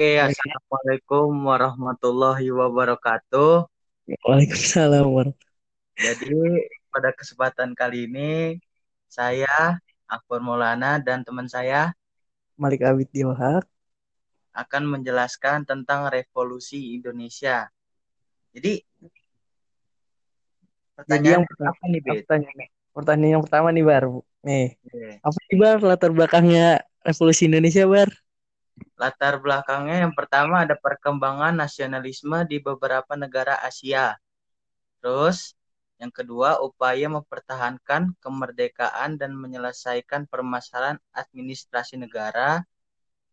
[0.00, 3.68] Oke, Assalamualaikum warahmatullahi wabarakatuh.
[4.24, 6.40] Waalaikumsalam warahmatullahi Jadi
[6.88, 8.56] pada kesempatan kali ini
[9.12, 9.76] saya
[10.08, 11.92] Akbar Maulana dan teman saya
[12.56, 13.68] Malik Abid Diohak
[14.56, 17.68] akan menjelaskan tentang revolusi Indonesia.
[18.56, 18.80] Jadi
[20.96, 22.56] pertanyaan yang pertama, apa nih, pertanyaan,
[22.96, 24.04] pertanyaan yang pertama nih, Bar.
[24.48, 25.20] Nih, Oke.
[25.20, 28.08] apa sih, Bar, latar belakangnya revolusi Indonesia, Bar?
[29.00, 34.20] Latar belakangnya yang pertama ada perkembangan nasionalisme di beberapa negara Asia.
[35.00, 35.56] Terus
[35.96, 42.60] yang kedua upaya mempertahankan kemerdekaan dan menyelesaikan permasalahan administrasi negara.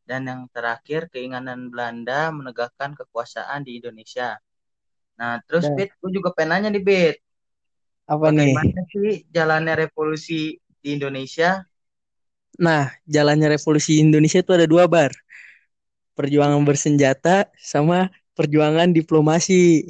[0.07, 4.39] Dan yang terakhir keinginan Belanda menegakkan kekuasaan di Indonesia.
[5.19, 5.67] Nah, terus.
[5.75, 7.17] Bit, gue juga pengen nanya nih, Bit.
[8.07, 8.55] Apa nih?
[8.55, 11.59] Bagaimana sih jalannya revolusi di Indonesia?
[12.55, 15.11] Nah, jalannya revolusi Indonesia itu ada dua, Bar.
[16.17, 19.85] Perjuangan bersenjata sama perjuangan diplomasi.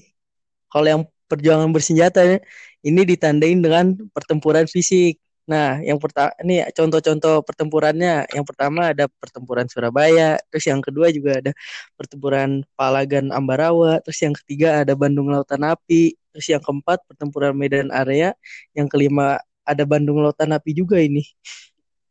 [0.67, 2.43] Kalau yang perjuangan bersenjata
[2.83, 5.19] ini ditandain dengan pertempuran fisik.
[5.47, 8.27] Nah, yang pertama ini contoh-contoh pertempurannya.
[8.35, 11.51] Yang pertama ada pertempuran Surabaya, terus yang kedua juga ada
[11.95, 17.87] pertempuran Palagan Ambarawa, terus yang ketiga ada Bandung Lautan Api, terus yang keempat pertempuran Medan
[17.95, 18.35] Area,
[18.75, 21.23] yang kelima ada Bandung Lautan Api juga ini.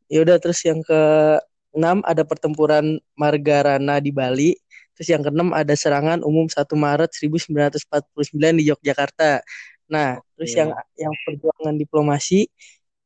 [0.09, 1.00] Ya udah terus yang ke
[1.77, 4.56] enam ada pertempuran Margarana di Bali,
[4.96, 9.44] terus yang keenam ada serangan umum 1 Maret 1949 di Yogyakarta.
[9.86, 12.48] Nah, terus yang yang perjuangan diplomasi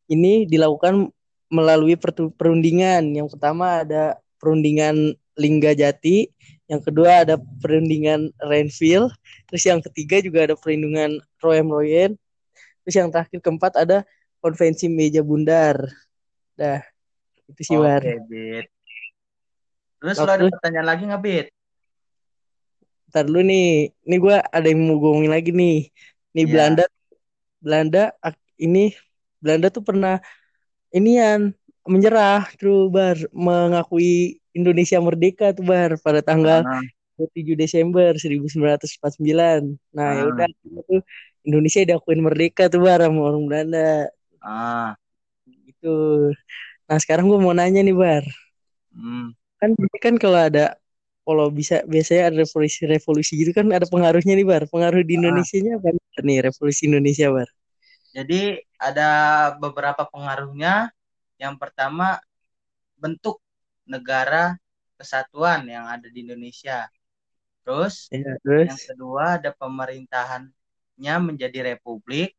[0.09, 1.11] ini dilakukan
[1.51, 1.99] melalui
[2.39, 3.11] perundingan.
[3.11, 6.31] Yang pertama ada perundingan Linggajati,
[6.71, 9.09] yang kedua ada perundingan Renville,
[9.49, 12.11] terus yang ketiga juga ada perundingan Roem Royen,
[12.85, 14.05] terus yang terakhir keempat ada
[14.45, 15.81] konvensi meja bundar.
[16.61, 16.85] Dah,
[17.51, 18.01] itu sih War.
[18.01, 18.67] Oke, Bit.
[20.01, 21.47] Terus lo ada pertanyaan lagi nggak, Bit?
[23.11, 25.91] Ntar dulu nih, ini gue ada yang mau ngomongin lagi nih.
[26.31, 26.51] Nih Ya.
[26.55, 26.85] Belanda,
[27.61, 28.03] Belanda
[28.57, 28.95] ini
[29.43, 30.23] Belanda tuh pernah
[30.95, 31.51] inian
[31.85, 36.83] menyerah tuh bar mengakui Indonesia merdeka tuh bar pada tanggal Ah,
[37.19, 39.75] 27 Desember 1949.
[39.91, 40.31] Nah, ya Ah.
[40.31, 40.49] udah
[40.87, 41.03] tuh
[41.43, 44.09] Indonesia diakuin merdeka tuh bar sama orang Belanda
[44.41, 44.95] ah,
[45.67, 46.31] gitu.
[46.91, 48.25] Nah, sekarang gue mau nanya nih bar.
[48.95, 49.31] hmm.
[49.61, 49.71] Kan
[50.05, 50.65] kan kalau ada
[51.27, 54.63] kalau bisa biasanya ada revolusi-revolusi gitu kan ada pengaruhnya nih bar.
[54.73, 55.21] Pengaruh di Ah.
[55.21, 55.89] Indonesia-nya apa
[56.27, 57.49] nih revolusi Indonesia bar?
[58.17, 59.09] Jadi ada
[59.63, 60.91] beberapa pengaruhnya.
[61.41, 62.21] Yang pertama
[63.01, 63.41] bentuk
[63.89, 64.57] negara
[65.01, 66.89] kesatuan yang ada di Indonesia.
[67.65, 68.37] Terus Ya,
[68.67, 72.37] yang terus kedua ada pemerintahannya menjadi republik.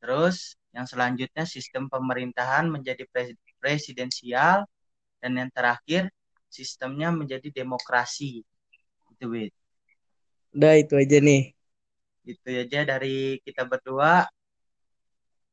[0.00, 4.64] Terus yang selanjutnya sistem pemerintahan menjadi pres- presidensial
[5.18, 6.08] dan yang terakhir
[6.46, 8.42] sistemnya menjadi demokrasi.
[9.14, 9.52] Itu Wid.
[10.50, 11.54] udah itu aja nih.
[12.26, 14.26] Itu aja dari kita berdua.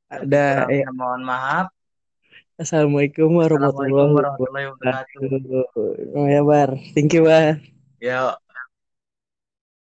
[0.08, 0.88] Ada ya.
[0.94, 1.68] Mohon maaf.
[2.58, 5.22] Assalamualaikum warahmatullahi wabarakatuh.
[6.26, 7.62] ya Bar, thank you Bar.
[8.02, 8.38] Ya.